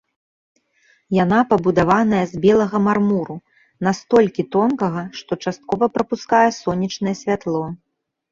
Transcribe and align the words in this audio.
Яна 1.23 1.39
пабудаваная 1.51 2.21
з 2.31 2.41
белага 2.45 2.77
мармуру, 2.87 3.35
настолькі 3.87 4.47
тонкага, 4.57 5.03
што 5.21 5.33
часткова 5.49 5.85
прапускае 5.99 6.43
сонечнае 6.61 7.15
святло. 7.23 7.63